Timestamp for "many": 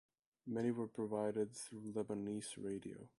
0.47-0.71